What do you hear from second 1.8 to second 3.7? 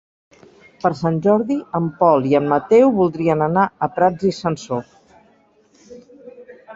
Pol i en Mateu voldrien anar